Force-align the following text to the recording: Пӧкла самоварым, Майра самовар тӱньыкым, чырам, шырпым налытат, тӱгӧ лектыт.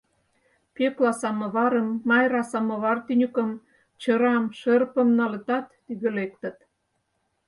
Пӧкла 0.75 1.11
самоварым, 1.21 1.89
Майра 2.09 2.43
самовар 2.51 2.97
тӱньыкым, 3.05 3.49
чырам, 4.01 4.43
шырпым 4.59 5.09
налытат, 5.17 5.65
тӱгӧ 5.83 6.09
лектыт. 6.17 6.57